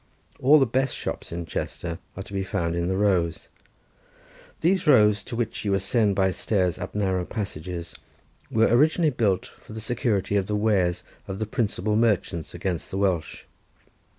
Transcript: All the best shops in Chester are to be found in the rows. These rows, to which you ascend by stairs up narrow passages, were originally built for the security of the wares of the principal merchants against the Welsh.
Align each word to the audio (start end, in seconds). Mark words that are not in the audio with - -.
All 0.39 0.57
the 0.57 0.65
best 0.65 0.95
shops 0.95 1.31
in 1.31 1.45
Chester 1.45 1.99
are 2.17 2.23
to 2.23 2.33
be 2.33 2.43
found 2.43 2.73
in 2.75 2.87
the 2.87 2.97
rows. 2.97 3.49
These 4.61 4.87
rows, 4.87 5.23
to 5.25 5.35
which 5.35 5.63
you 5.63 5.75
ascend 5.75 6.15
by 6.15 6.31
stairs 6.31 6.79
up 6.79 6.95
narrow 6.95 7.23
passages, 7.23 7.93
were 8.49 8.65
originally 8.65 9.11
built 9.11 9.45
for 9.63 9.73
the 9.73 9.79
security 9.79 10.37
of 10.37 10.47
the 10.47 10.55
wares 10.55 11.03
of 11.27 11.37
the 11.37 11.45
principal 11.45 11.95
merchants 11.95 12.55
against 12.55 12.89
the 12.89 12.97
Welsh. 12.97 13.43